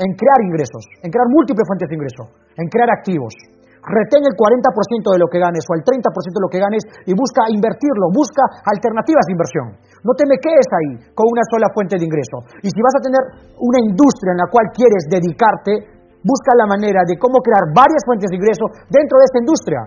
En 0.02 0.10
crear 0.18 0.40
ingresos, 0.44 0.84
en 1.06 1.10
crear 1.14 1.28
múltiples 1.30 1.66
fuentes 1.66 1.88
de 1.90 1.96
ingreso, 1.96 2.24
en 2.58 2.66
crear 2.68 2.90
activos 2.90 3.34
retén 3.82 4.22
el 4.22 4.36
40% 4.38 5.10
de 5.10 5.20
lo 5.20 5.28
que 5.28 5.42
ganes 5.42 5.66
o 5.66 5.74
el 5.74 5.82
30% 5.82 6.06
de 6.06 6.46
lo 6.46 6.52
que 6.52 6.62
ganes 6.62 6.84
y 7.10 7.14
busca 7.18 7.50
invertirlo, 7.50 8.14
busca 8.14 8.46
alternativas 8.62 9.26
de 9.26 9.34
inversión. 9.34 9.68
No 10.06 10.14
te 10.14 10.26
me 10.30 10.38
quedes 10.38 10.70
ahí 10.70 10.92
con 11.18 11.26
una 11.30 11.42
sola 11.50 11.70
fuente 11.74 11.98
de 11.98 12.06
ingreso. 12.06 12.46
Y 12.62 12.70
si 12.70 12.80
vas 12.82 12.96
a 12.98 13.02
tener 13.02 13.22
una 13.58 13.82
industria 13.82 14.38
en 14.38 14.42
la 14.42 14.50
cual 14.50 14.70
quieres 14.74 15.10
dedicarte, 15.10 16.02
busca 16.22 16.54
la 16.54 16.70
manera 16.70 17.02
de 17.06 17.18
cómo 17.18 17.42
crear 17.42 17.74
varias 17.74 18.02
fuentes 18.06 18.30
de 18.30 18.38
ingreso 18.38 18.66
dentro 18.90 19.18
de 19.18 19.26
esta 19.26 19.40
industria. 19.42 19.82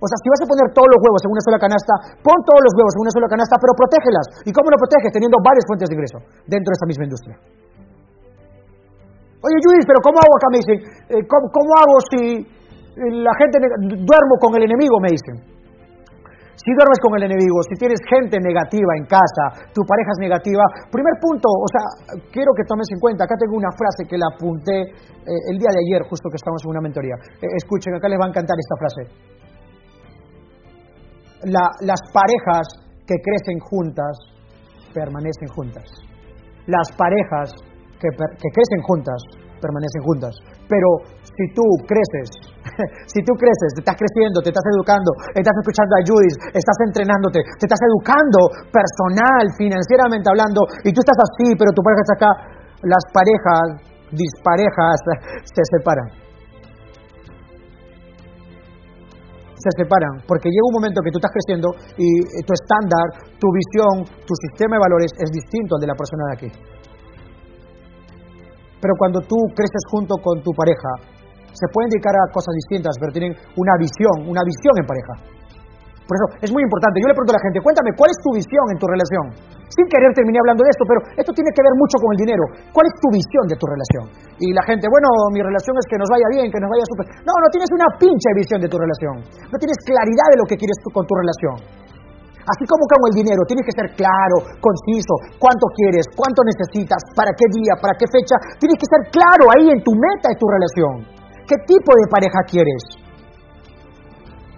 O 0.00 0.06
sea, 0.08 0.16
si 0.24 0.26
vas 0.32 0.40
a 0.40 0.48
poner 0.48 0.66
todos 0.72 0.88
los 0.88 1.00
huevos 1.04 1.20
en 1.22 1.30
una 1.30 1.44
sola 1.44 1.58
canasta, 1.60 1.92
pon 2.24 2.38
todos 2.48 2.62
los 2.64 2.72
huevos 2.72 2.92
en 2.96 3.02
una 3.04 3.12
sola 3.12 3.28
canasta, 3.28 3.54
pero 3.60 3.72
protégelas. 3.76 4.26
¿Y 4.48 4.50
cómo 4.50 4.72
lo 4.72 4.78
proteges? 4.80 5.12
Teniendo 5.12 5.36
varias 5.44 5.64
fuentes 5.68 5.86
de 5.86 5.94
ingreso 5.94 6.18
dentro 6.48 6.68
de 6.72 6.76
esa 6.80 6.88
misma 6.88 7.04
industria. 7.04 7.36
Oye, 9.40 9.56
Judith, 9.64 9.86
pero 9.88 10.00
¿cómo 10.04 10.20
hago 10.20 10.34
acá? 10.36 10.48
Me 10.52 10.58
dicen, 10.60 10.78
eh, 11.16 11.22
¿cómo 11.24 11.70
hago 11.80 11.96
si, 12.12 12.44
la 12.96 13.32
gente, 13.38 13.56
duermo 14.04 14.34
con 14.40 14.52
el 14.56 14.64
enemigo, 14.64 15.00
me 15.00 15.08
dicen. 15.08 15.36
Si 16.60 16.68
duermes 16.76 17.00
con 17.00 17.16
el 17.16 17.24
enemigo, 17.24 17.56
si 17.72 17.74
tienes 17.80 17.96
gente 18.04 18.36
negativa 18.36 18.92
en 19.00 19.08
casa, 19.08 19.72
tu 19.72 19.80
pareja 19.88 20.12
es 20.12 20.20
negativa, 20.20 20.60
primer 20.92 21.16
punto, 21.16 21.48
o 21.48 21.68
sea, 21.72 22.20
quiero 22.28 22.52
que 22.52 22.68
tomes 22.68 22.84
en 22.92 23.00
cuenta, 23.00 23.24
acá 23.24 23.32
tengo 23.40 23.56
una 23.56 23.72
frase 23.72 24.04
que 24.04 24.20
la 24.20 24.28
apunté 24.28 24.92
eh, 24.92 25.48
el 25.48 25.56
día 25.56 25.72
de 25.72 25.80
ayer, 25.80 26.04
justo 26.04 26.28
que 26.28 26.36
estamos 26.36 26.60
en 26.60 26.76
una 26.76 26.84
mentoría. 26.84 27.16
Eh, 27.40 27.48
escuchen, 27.56 27.96
acá 27.96 28.12
les 28.12 28.20
va 28.20 28.28
a 28.28 28.28
encantar 28.28 28.56
esta 28.60 28.76
frase. 28.76 29.02
Las 31.44 32.00
parejas 32.12 32.66
que 33.06 33.16
crecen 33.16 33.58
juntas 33.60 34.16
permanecen 34.94 35.48
juntas. 35.54 35.84
Las 36.66 36.88
parejas 36.96 37.52
que, 37.98 38.08
que 38.10 38.48
crecen 38.52 38.82
juntas 38.82 39.20
permanecen 39.60 40.02
juntas. 40.02 40.34
Pero 40.66 40.88
si 41.20 41.44
tú 41.52 41.64
creces, 41.84 42.28
si 43.12 43.20
tú 43.22 43.32
creces, 43.36 43.68
te 43.76 43.80
estás 43.84 43.96
creciendo, 43.96 44.40
te 44.40 44.50
estás 44.50 44.66
educando, 44.72 45.10
estás 45.36 45.56
escuchando 45.60 45.92
a 45.98 46.02
Judith, 46.02 46.36
estás 46.56 46.78
entrenándote, 46.88 47.44
te 47.60 47.64
estás 47.68 47.82
educando 47.84 48.38
personal, 48.72 49.44
financieramente 49.60 50.26
hablando, 50.32 50.64
y 50.84 50.90
tú 50.90 51.04
estás 51.04 51.20
así, 51.20 51.52
pero 51.58 51.70
tu 51.76 51.82
pareja 51.84 52.02
está 52.02 52.16
acá, 52.16 52.32
las 52.88 53.04
parejas, 53.12 53.64
disparejas, 54.16 54.96
se 55.54 55.62
separan. 55.76 56.29
Se 59.60 59.84
separan, 59.84 60.24
porque 60.24 60.48
llega 60.48 60.64
un 60.72 60.80
momento 60.80 61.04
que 61.04 61.12
tú 61.12 61.20
estás 61.20 61.30
creciendo 61.36 61.68
y 62.00 62.08
tu 62.42 62.52
estándar, 62.56 63.04
tu 63.36 63.48
visión, 63.52 64.08
tu 64.24 64.34
sistema 64.48 64.80
de 64.80 64.82
valores 64.88 65.12
es 65.20 65.28
distinto 65.28 65.76
al 65.76 65.82
de 65.84 65.88
la 65.92 65.96
persona 65.96 66.24
de 66.26 66.34
aquí. 66.34 66.50
Pero 68.80 68.96
cuando 68.96 69.20
tú 69.20 69.36
creces 69.52 69.84
junto 69.92 70.16
con 70.24 70.40
tu 70.40 70.56
pareja, 70.56 71.20
se 71.52 71.68
pueden 71.68 71.92
dedicar 71.92 72.16
a 72.16 72.32
cosas 72.32 72.56
distintas, 72.56 72.96
pero 72.96 73.12
tienen 73.12 73.36
una 73.60 73.74
visión, 73.76 74.24
una 74.24 74.40
visión 74.40 74.74
en 74.80 74.86
pareja. 74.88 75.14
Por 76.08 76.16
eso 76.16 76.26
es 76.40 76.50
muy 76.50 76.64
importante. 76.64 76.96
Yo 76.98 77.06
le 77.06 77.14
pregunto 77.14 77.36
a 77.36 77.38
la 77.38 77.44
gente, 77.44 77.60
cuéntame, 77.60 77.92
¿cuál 77.92 78.08
es 78.08 78.18
tu 78.24 78.32
visión 78.32 78.64
en 78.72 78.78
tu 78.80 78.86
relación? 78.88 79.24
Sin 79.70 79.86
querer 79.86 80.10
terminé 80.18 80.42
hablando 80.42 80.66
de 80.66 80.70
esto, 80.74 80.82
pero 80.82 81.00
esto 81.14 81.30
tiene 81.30 81.54
que 81.54 81.62
ver 81.62 81.74
mucho 81.78 81.96
con 82.02 82.10
el 82.10 82.18
dinero. 82.26 82.44
¿Cuál 82.74 82.90
es 82.90 82.94
tu 82.98 83.08
visión 83.14 83.44
de 83.46 83.54
tu 83.54 83.66
relación? 83.70 84.04
Y 84.42 84.50
la 84.50 84.66
gente, 84.66 84.90
bueno, 84.90 85.06
mi 85.30 85.40
relación 85.46 85.78
es 85.78 85.86
que 85.86 85.94
nos 85.94 86.10
vaya 86.10 86.26
bien, 86.34 86.50
que 86.50 86.58
nos 86.58 86.66
vaya 86.66 86.82
súper. 86.90 87.06
No, 87.22 87.32
no 87.38 87.48
tienes 87.54 87.70
una 87.70 87.86
pinche 87.94 88.30
visión 88.34 88.58
de 88.58 88.66
tu 88.66 88.76
relación. 88.76 89.22
No 89.46 89.56
tienes 89.62 89.78
claridad 89.86 90.28
de 90.34 90.38
lo 90.42 90.46
que 90.50 90.58
quieres 90.58 90.74
con 90.90 91.06
tu 91.06 91.14
relación. 91.14 91.56
Así 92.50 92.64
como 92.66 92.82
con 92.90 92.98
el 93.12 93.14
dinero, 93.14 93.46
tienes 93.46 93.62
que 93.62 93.78
ser 93.78 93.94
claro, 93.94 94.58
conciso, 94.58 95.38
cuánto 95.38 95.70
quieres, 95.76 96.02
cuánto 96.18 96.42
necesitas, 96.42 96.98
para 97.14 97.30
qué 97.30 97.46
día, 97.54 97.78
para 97.78 97.94
qué 97.94 98.10
fecha. 98.10 98.34
Tienes 98.58 98.74
que 98.74 98.90
ser 98.90 99.06
claro 99.14 99.54
ahí 99.54 99.70
en 99.70 99.78
tu 99.86 99.94
meta 99.94 100.34
y 100.34 100.40
tu 100.40 100.50
relación. 100.50 100.94
¿Qué 101.46 101.56
tipo 101.62 101.94
de 101.94 102.10
pareja 102.10 102.40
quieres? 102.48 103.09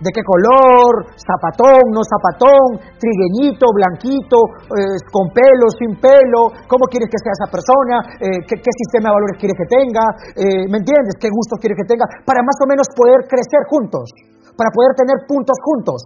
¿De 0.03 0.11
qué 0.11 0.23
color? 0.27 1.15
¿Zapatón, 1.15 1.95
no 1.95 2.03
zapatón? 2.03 2.83
¿Trigueñito, 2.99 3.71
blanquito, 3.71 4.39
eh, 4.75 4.99
con 5.15 5.31
pelo, 5.31 5.71
sin 5.79 5.95
pelo? 6.03 6.51
¿Cómo 6.67 6.91
quieres 6.91 7.07
que 7.07 7.23
sea 7.23 7.31
esa 7.39 7.47
persona? 7.47 8.19
Eh, 8.19 8.43
¿qué, 8.43 8.59
sistema 8.59 9.15
de 9.15 9.15
valores 9.15 9.39
quieres 9.39 9.55
que 9.55 9.69
tenga? 9.71 10.05
Eh, 10.35 10.67
¿Me 10.67 10.83
entiendes? 10.83 11.15
¿Qué 11.23 11.31
gustos 11.31 11.63
quieres 11.63 11.79
que 11.79 11.87
tenga? 11.87 12.03
Para 12.27 12.43
más 12.43 12.59
o 12.59 12.67
menos 12.67 12.91
poder 12.99 13.31
crecer 13.31 13.63
juntos, 13.71 14.11
para 14.59 14.75
poder 14.75 14.99
tener 14.99 15.23
puntos 15.23 15.55
juntos 15.63 16.03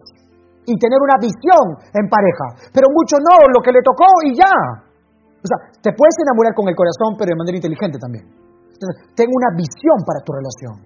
y 0.69 0.77
tener 0.77 1.01
una 1.01 1.17
visión 1.17 1.81
en 1.97 2.05
pareja. 2.13 2.69
Pero 2.77 2.93
mucho 2.93 3.17
no, 3.17 3.49
lo 3.49 3.65
que 3.65 3.73
le 3.73 3.81
tocó 3.81 4.05
y 4.29 4.37
ya. 4.37 4.85
O 5.41 5.47
sea, 5.49 5.73
te 5.81 5.97
puedes 5.97 6.17
enamorar 6.21 6.53
con 6.53 6.69
el 6.69 6.77
corazón, 6.77 7.17
pero 7.17 7.33
de 7.33 7.41
manera 7.41 7.57
inteligente 7.57 7.97
también. 7.97 8.29
Entonces, 8.77 9.09
una 9.25 9.57
visión 9.57 10.05
para 10.05 10.21
tu 10.21 10.37
relación. 10.37 10.85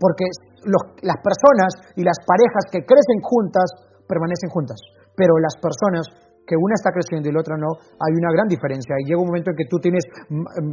Porque 0.00 0.24
las 0.66 1.18
personas 1.22 1.70
y 1.96 2.02
las 2.04 2.18
parejas 2.24 2.64
que 2.72 2.84
crecen 2.84 3.20
juntas 3.22 3.68
permanecen 4.08 4.50
juntas. 4.50 4.78
Pero 5.16 5.38
las 5.38 5.56
personas 5.60 6.04
que 6.44 6.58
una 6.58 6.74
está 6.74 6.90
creciendo 6.90 7.28
y 7.28 7.32
la 7.32 7.40
otra 7.40 7.56
no, 7.56 7.70
hay 7.78 8.12
una 8.16 8.32
gran 8.34 8.48
diferencia. 8.48 8.96
Y 9.00 9.08
llega 9.08 9.22
un 9.22 9.30
momento 9.30 9.54
en 9.54 9.56
que 9.56 9.68
tú 9.70 9.78
tienes 9.78 10.02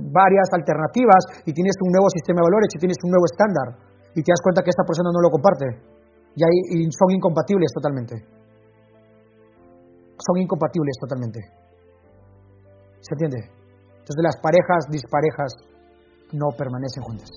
varias 0.10 0.50
alternativas 0.51 1.46
y 1.46 1.53
tienes 1.53 1.75
un 1.84 1.94
nuevo 1.94 2.10
sistema 2.10 2.41
de 2.41 2.50
valores 2.50 2.70
y 2.74 2.77
tienes 2.82 2.98
un 3.06 3.12
nuevo 3.13 3.25
estándar. 3.29 3.67
Y 4.17 4.24
te 4.25 4.34
das 4.34 4.41
cuenta 4.41 4.65
que 4.65 4.74
esta 4.74 4.84
persona 4.84 5.13
no 5.13 5.22
lo 5.22 5.29
comparte. 5.29 5.67
Y, 6.34 6.41
ahí, 6.41 6.89
son 6.91 7.13
incompatibles 7.13 7.70
totalmente 7.74 8.38
son 10.17 10.38
incompatibles 10.41 10.96
totalmente. 11.00 11.39
¿Se 13.01 13.13
entiende? 13.13 13.39
Entonces 14.00 14.24
las 14.24 14.38
parejas 14.41 14.88
disparejas 14.89 15.51
no 16.34 16.48
permanecen 16.58 17.03
juntas. 17.03 17.29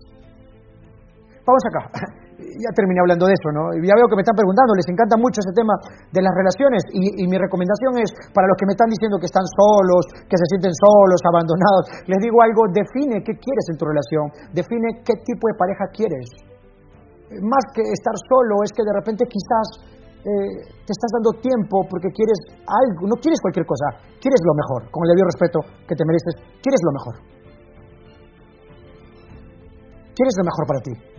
Vamos 1.51 1.67
acá. 1.67 1.83
Ya 2.41 2.73
terminé 2.77 3.01
hablando 3.01 3.25
de 3.25 3.37
eso, 3.37 3.49
¿no? 3.53 3.73
Ya 3.85 3.97
veo 3.97 4.09
que 4.09 4.17
me 4.17 4.25
están 4.25 4.37
preguntando, 4.37 4.73
les 4.77 4.89
encanta 4.89 5.17
mucho 5.17 5.41
ese 5.41 5.53
tema 5.57 5.77
de 6.13 6.21
las 6.21 6.33
relaciones 6.33 6.85
y, 6.93 7.25
mi 7.29 7.37
recomendación 7.37 8.01
es, 8.01 8.13
para 8.37 8.49
los 8.49 8.57
que 8.57 8.69
me 8.69 8.77
están 8.77 8.89
diciendo 8.89 9.17
que 9.17 9.29
están 9.29 9.45
solos, 9.45 10.05
que 10.29 10.37
se 10.37 10.47
sienten 10.49 10.73
solos, 10.77 11.21
abandonados, 11.25 12.05
les 12.05 12.21
digo 12.21 12.41
algo, 12.41 12.69
define 12.73 13.25
qué 13.25 13.33
quieres 13.37 13.67
en 13.73 13.77
tu 13.81 13.85
relación, 13.89 14.25
define 14.53 15.05
qué 15.05 15.21
tipo 15.25 15.49
de 15.49 15.57
pareja 15.57 15.85
quieres. 15.93 16.27
Más 17.45 17.65
que 17.77 17.81
estar 17.81 18.17
solo, 18.29 18.61
es 18.65 18.73
que 18.77 18.85
de 18.85 18.93
repente 18.93 19.25
quizás 19.25 19.67
eh, 20.21 20.65
te 20.85 20.93
estás 20.93 21.13
dando 21.17 21.41
tiempo 21.41 21.81
porque 21.89 22.13
quieres 22.13 22.41
algo, 22.61 23.09
no 23.09 23.17
quieres 23.21 23.41
cualquier 23.41 23.65
cosa, 23.65 24.05
quieres 24.21 24.41
lo 24.45 24.53
mejor, 24.53 24.89
con 24.93 25.01
el 25.05 25.17
debido 25.17 25.29
respeto 25.33 25.59
que 25.89 25.97
te 25.97 26.05
mereces, 26.05 26.35
quieres 26.61 26.81
lo 26.85 26.93
mejor. 26.93 27.15
Quieres 30.13 30.37
lo 30.37 30.45
mejor 30.45 30.65
para 30.69 30.81
ti. 30.85 31.10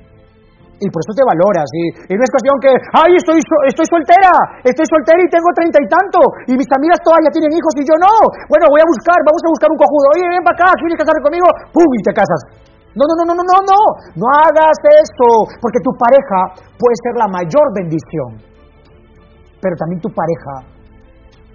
Y 0.81 0.89
por 0.89 0.99
eso 1.05 1.13
te 1.13 1.21
valoras. 1.21 1.69
Y, 1.77 2.17
no 2.17 2.23
es 2.25 2.31
cuestión 2.33 2.57
que, 2.57 2.73
ay, 2.97 3.13
estoy, 3.13 3.37
estoy 3.69 3.87
soltera, 3.87 4.33
estoy 4.65 4.87
soltera 4.89 5.21
y 5.21 5.29
tengo 5.29 5.49
treinta 5.53 5.77
y 5.77 5.87
tanto, 5.87 6.19
y 6.49 6.57
mis 6.57 6.69
amigas 6.73 6.97
todavía 7.05 7.29
tienen 7.29 7.53
hijos 7.53 7.73
y 7.77 7.85
yo 7.85 7.95
no. 8.01 8.13
Bueno, 8.49 8.65
voy 8.73 8.81
a 8.81 8.87
buscar, 8.89 9.17
vamos 9.21 9.41
a 9.45 9.49
buscar 9.53 9.69
un 9.69 9.77
cojudo. 9.77 10.05
Oye, 10.17 10.25
ven 10.25 10.41
para 10.41 10.57
acá, 10.57 10.67
¿quieres 10.81 10.97
casarte 10.97 11.21
conmigo? 11.21 11.47
¡Pum! 11.69 11.89
Y 11.93 12.01
te 12.01 12.13
casas. 12.17 12.41
No, 12.97 13.05
no, 13.07 13.13
no, 13.21 13.23
no, 13.29 13.33
no, 13.37 13.45
no, 13.45 13.57
no. 13.61 13.81
No 14.17 14.25
hagas 14.41 14.77
eso, 14.99 15.29
porque 15.61 15.79
tu 15.85 15.93
pareja 15.95 16.65
puede 16.75 16.97
ser 17.05 17.13
la 17.21 17.29
mayor 17.29 17.65
bendición 17.77 18.51
pero 19.61 19.75
también 19.77 20.01
tu 20.01 20.09
pareja 20.09 20.65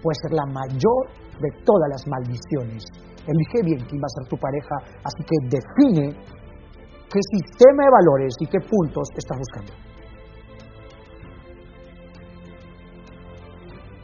puede 0.01 0.17
ser 0.23 0.33
la 0.33 0.47
mayor 0.47 1.11
de 1.43 1.51
todas 1.67 1.91
las 1.91 2.07
maldiciones. 2.07 2.87
Elige 3.27 3.59
bien 3.67 3.83
quién 3.91 4.01
va 4.01 4.07
a 4.07 4.17
ser 4.23 4.29
tu 4.31 4.39
pareja, 4.39 4.77
así 5.03 5.21
que 5.27 5.37
define 5.51 6.15
qué 7.17 7.23
sistema 7.33 7.89
de 7.89 7.91
valores 7.91 8.33
y 8.41 8.47
qué 8.47 8.61
puntos 8.61 9.09
estás 9.17 9.39
buscando. 9.41 9.73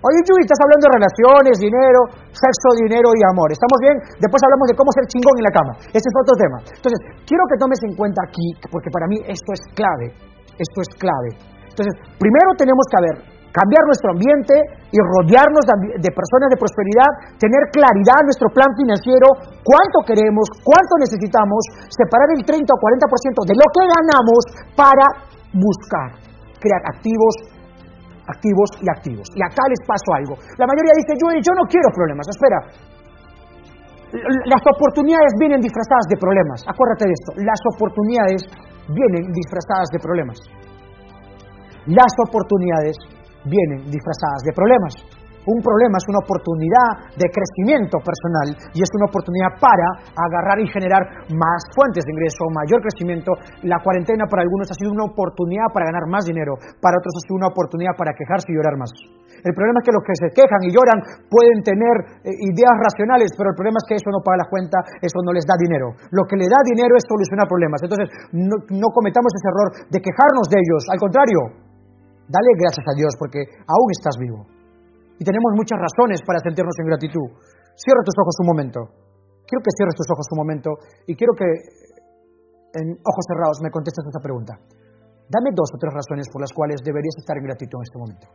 Oye, 0.02 0.18
Judy, 0.26 0.42
estás 0.42 0.58
hablando 0.58 0.82
de 0.82 0.92
relaciones, 0.98 1.54
dinero, 1.62 2.00
sexo, 2.34 2.68
dinero 2.82 3.14
y 3.14 3.22
amor. 3.22 3.54
¿Estamos 3.54 3.78
bien? 3.78 3.96
Después 4.18 4.40
hablamos 4.42 4.66
de 4.66 4.74
cómo 4.74 4.90
ser 4.90 5.06
chingón 5.06 5.38
en 5.38 5.46
la 5.46 5.54
cama. 5.54 5.72
Ese 5.94 6.02
es 6.10 6.16
otro 6.26 6.34
tema. 6.34 6.58
Entonces, 6.74 6.98
quiero 7.22 7.44
que 7.46 7.54
tomes 7.54 7.78
en 7.86 7.94
cuenta 7.94 8.18
aquí, 8.26 8.50
porque 8.66 8.90
para 8.90 9.06
mí 9.06 9.22
esto 9.30 9.54
es 9.54 9.62
clave. 9.78 10.10
Esto 10.58 10.78
es 10.82 10.90
clave. 10.98 11.38
Entonces, 11.70 11.94
primero 12.18 12.50
tenemos 12.58 12.82
que 12.90 12.98
ver 12.98 13.16
cambiar 13.52 13.84
nuestro 13.84 14.16
ambiente 14.16 14.56
y 14.88 14.98
rodearnos 14.98 15.64
de 16.00 16.10
personas 16.10 16.48
de 16.48 16.56
prosperidad, 16.56 17.36
tener 17.36 17.68
claridad 17.68 18.24
en 18.24 18.28
nuestro 18.32 18.48
plan 18.48 18.72
financiero, 18.74 19.28
cuánto 19.60 20.02
queremos, 20.08 20.48
cuánto 20.64 20.96
necesitamos, 20.98 21.60
separar 21.92 22.32
el 22.32 22.42
30 22.42 22.64
o 22.64 22.78
40% 22.80 23.44
de 23.44 23.54
lo 23.54 23.66
que 23.68 23.84
ganamos 23.84 24.42
para 24.72 25.04
buscar 25.52 26.16
crear 26.56 26.82
activos, 26.96 27.34
activos 28.24 28.68
y 28.80 28.86
activos. 28.88 29.28
Y 29.36 29.40
acá 29.44 29.68
les 29.68 29.82
paso 29.84 30.08
algo. 30.16 30.34
La 30.56 30.64
mayoría 30.64 30.96
dice, 30.96 31.12
yo, 31.20 31.28
yo 31.36 31.52
no 31.52 31.68
quiero 31.68 31.92
problemas. 31.92 32.24
Espera, 32.32 32.58
las 34.48 34.62
oportunidades 34.64 35.32
vienen 35.36 35.60
disfrazadas 35.60 36.08
de 36.08 36.16
problemas. 36.16 36.64
Acuérdate 36.64 37.04
de 37.04 37.14
esto, 37.16 37.30
las 37.44 37.60
oportunidades 37.76 38.40
vienen 38.88 39.28
disfrazadas 39.32 39.88
de 39.92 39.98
problemas. 40.00 40.38
Las 41.86 42.12
oportunidades 42.28 42.96
vienen 43.44 43.90
disfrazadas 43.90 44.42
de 44.44 44.52
problemas. 44.52 44.94
Un 45.42 45.58
problema 45.58 45.98
es 45.98 46.06
una 46.06 46.22
oportunidad 46.22 47.18
de 47.18 47.26
crecimiento 47.26 47.98
personal 47.98 48.54
y 48.70 48.78
es 48.78 48.90
una 48.94 49.10
oportunidad 49.10 49.58
para 49.58 50.06
agarrar 50.14 50.62
y 50.62 50.70
generar 50.70 51.02
más 51.34 51.66
fuentes 51.74 52.06
de 52.06 52.14
ingreso, 52.14 52.46
mayor 52.54 52.78
crecimiento. 52.78 53.34
La 53.66 53.82
cuarentena 53.82 54.30
para 54.30 54.46
algunos 54.46 54.70
ha 54.70 54.78
sido 54.78 54.94
una 54.94 55.10
oportunidad 55.10 55.66
para 55.74 55.90
ganar 55.90 56.06
más 56.06 56.30
dinero, 56.30 56.54
para 56.78 56.94
otros 56.94 57.10
ha 57.18 57.26
sido 57.26 57.42
una 57.42 57.50
oportunidad 57.50 57.98
para 57.98 58.14
quejarse 58.14 58.54
y 58.54 58.54
llorar 58.54 58.78
más. 58.78 58.94
El 59.42 59.50
problema 59.50 59.82
es 59.82 59.84
que 59.90 59.96
los 59.98 60.06
que 60.06 60.14
se 60.14 60.30
quejan 60.30 60.62
y 60.62 60.70
lloran 60.70 61.02
pueden 61.26 61.58
tener 61.66 62.22
eh, 62.22 62.30
ideas 62.54 62.78
racionales, 62.78 63.34
pero 63.34 63.50
el 63.50 63.58
problema 63.58 63.82
es 63.82 63.86
que 63.90 63.98
eso 63.98 64.14
no 64.14 64.22
paga 64.22 64.46
la 64.46 64.50
cuenta, 64.50 64.78
eso 65.02 65.18
no 65.26 65.34
les 65.34 65.42
da 65.42 65.58
dinero. 65.58 65.98
Lo 66.14 66.22
que 66.30 66.38
le 66.38 66.46
da 66.46 66.62
dinero 66.62 66.94
es 66.94 67.02
solucionar 67.02 67.50
problemas. 67.50 67.82
Entonces, 67.82 68.06
no, 68.30 68.62
no 68.70 68.88
cometamos 68.94 69.34
ese 69.34 69.50
error 69.50 69.68
de 69.90 69.98
quejarnos 69.98 70.46
de 70.46 70.62
ellos. 70.62 70.86
Al 70.86 71.02
contrario, 71.02 71.71
Dale 72.32 72.50
gracias 72.56 72.86
a 72.88 72.96
Dios 72.96 73.12
porque 73.20 73.44
aún 73.44 73.88
estás 73.92 74.16
vivo. 74.16 74.40
Y 75.20 75.22
tenemos 75.22 75.52
muchas 75.52 75.76
razones 75.76 76.24
para 76.24 76.40
sentirnos 76.40 76.72
en 76.80 76.88
gratitud. 76.88 77.28
Cierra 77.76 78.00
tus 78.00 78.16
ojos 78.16 78.36
un 78.40 78.48
momento. 78.48 78.80
Quiero 79.44 79.60
que 79.60 79.76
cierres 79.76 79.96
tus 80.00 80.08
ojos 80.08 80.24
un 80.32 80.40
momento 80.40 80.70
y 81.04 81.12
quiero 81.12 81.36
que 81.36 81.44
en 82.80 82.96
ojos 83.04 83.24
cerrados 83.28 83.60
me 83.60 83.68
contestes 83.68 84.08
esta 84.08 84.24
pregunta. 84.24 84.56
Dame 85.28 85.52
dos 85.52 85.68
o 85.76 85.76
tres 85.76 85.92
razones 85.92 86.24
por 86.32 86.40
las 86.40 86.52
cuales 86.56 86.80
deberías 86.80 87.12
estar 87.20 87.36
en 87.36 87.44
gratitud 87.44 87.76
en 87.76 87.84
este 87.84 88.00
momento. 88.00 88.26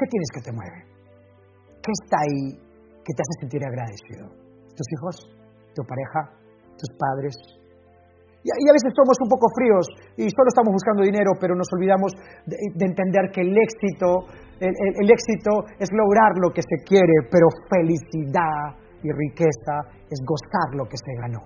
¿Qué 0.00 0.06
tienes 0.08 0.30
que 0.32 0.40
te 0.40 0.52
mueve? 0.56 0.80
¿Qué 1.84 1.92
está 2.00 2.16
ahí 2.24 2.56
que 3.04 3.12
te 3.12 3.20
hace 3.20 3.34
sentir 3.44 3.60
agradecido? 3.60 4.24
¿Tus 4.72 4.88
hijos? 4.96 5.16
¿Tu 5.76 5.84
pareja? 5.84 6.32
¿Tus 6.80 6.90
padres? 6.96 7.59
Y, 8.42 8.48
a 8.48 8.72
veces 8.72 8.96
somos 8.96 9.16
un 9.20 9.28
poco 9.28 9.52
fríos 9.52 9.84
y 10.16 10.24
solo 10.32 10.48
estamos 10.48 10.72
buscando 10.72 11.04
dinero, 11.04 11.36
pero 11.36 11.54
nos 11.54 11.68
olvidamos 11.76 12.12
de, 12.46 12.56
entender 12.80 13.28
que 13.32 13.42
el 13.42 13.52
éxito, 13.52 14.24
el, 14.60 15.10
éxito 15.10 15.68
es 15.78 15.92
lograr 15.92 16.32
lo 16.40 16.48
que 16.48 16.62
se 16.62 16.80
quiere, 16.88 17.28
pero 17.28 17.52
felicidad 17.68 18.80
y 19.04 19.12
riqueza 19.12 19.92
es 20.08 20.18
gozar 20.24 20.72
lo 20.72 20.88
que 20.88 20.96
se 20.96 21.12
ganó. 21.20 21.44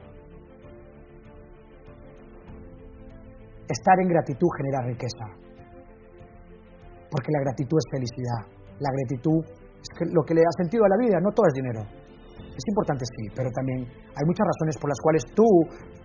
Estar 3.66 3.98
en 3.98 4.08
gratitud 4.08 4.48
genera 4.56 4.86
riqueza, 4.86 5.24
porque 7.10 7.32
la 7.32 7.40
gratitud 7.42 7.78
es 7.78 7.86
felicidad, 7.90 8.40
la 8.78 8.90
gratitud 8.94 9.42
es 9.82 10.14
lo 10.14 10.22
que 10.22 10.34
le 10.34 10.42
da 10.42 10.52
sentido 10.62 10.84
a 10.84 10.88
la 10.94 10.98
vida, 10.98 11.18
no 11.18 11.32
todo 11.32 11.46
es 11.48 11.54
dinero. 11.54 12.03
Es 12.54 12.64
importante, 12.70 13.02
sí, 13.02 13.24
pero 13.34 13.50
también 13.50 13.82
hay 13.86 14.24
muchas 14.26 14.46
razones 14.46 14.78
por 14.78 14.88
las 14.88 15.00
cuales 15.02 15.22
tú 15.34 15.46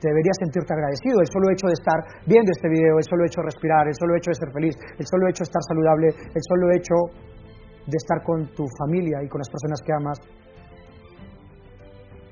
deberías 0.01 0.38
sentirte 0.41 0.74
agradecido. 0.74 1.21
El 1.21 1.29
solo 1.29 1.45
hecho 1.53 1.67
de 1.69 1.77
estar 1.77 2.00
viendo 2.25 2.50
este 2.50 2.69
video, 2.69 2.98
el 2.98 3.05
solo 3.05 3.21
hecho 3.25 3.41
de 3.41 3.48
respirar, 3.53 3.86
el 3.86 3.93
solo 3.93 4.17
hecho 4.17 4.33
de 4.33 4.38
ser 4.41 4.50
feliz, 4.50 4.75
el 4.98 5.05
solo 5.05 5.29
hecho 5.29 5.45
de 5.45 5.50
estar 5.53 5.63
saludable, 5.69 6.07
el 6.09 6.43
solo 6.43 6.65
hecho 6.74 6.95
de 7.86 7.98
estar 7.98 8.17
con 8.25 8.50
tu 8.57 8.65
familia 8.81 9.21
y 9.21 9.29
con 9.29 9.39
las 9.39 9.50
personas 9.50 9.77
que 9.86 9.91
amas, 9.93 10.17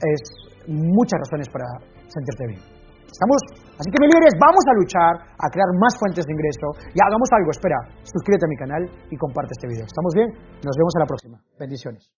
es 0.01 0.21
muchas 0.67 1.17
razones 1.21 1.49
para 1.49 1.65
sentirte 2.09 2.43
bien. 2.47 2.62
¿Estamos? 3.05 3.39
Así 3.79 3.89
que, 3.89 3.97
mi 4.01 4.07
líderes, 4.10 4.33
vamos 4.41 4.65
a 4.67 4.73
luchar 4.73 5.13
a 5.38 5.47
crear 5.49 5.69
más 5.79 5.93
fuentes 5.97 6.25
de 6.25 6.33
ingreso 6.33 6.67
y 6.93 6.97
hagamos 7.01 7.29
algo. 7.31 7.49
Espera, 7.51 7.79
suscríbete 8.03 8.45
a 8.45 8.49
mi 8.49 8.57
canal 8.57 8.83
y 9.10 9.15
comparte 9.17 9.53
este 9.53 9.67
video. 9.67 9.86
¿Estamos 9.86 10.12
bien? 10.13 10.29
Nos 10.65 10.75
vemos 10.75 10.93
a 10.97 10.99
la 10.99 11.07
próxima. 11.07 11.38
Bendiciones. 11.57 12.16